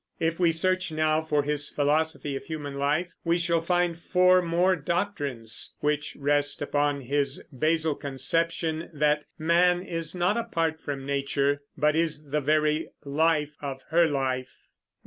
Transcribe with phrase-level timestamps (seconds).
[0.19, 4.75] If we search now for his philosophy of human life, we shall find four more
[4.75, 11.95] doctrines, which rest upon his basal conception that man is not apart from nature, but
[11.95, 14.69] is the very "life of her life."